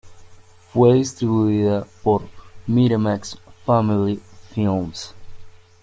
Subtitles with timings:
[0.73, 2.23] Fue distribuida por
[2.65, 5.13] Miramax Family Films.